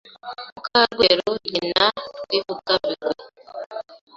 Muka 0.55 0.79
Rweru 0.91 1.29
nyina 1.53 1.85
Rwivugabigwi 2.21 3.23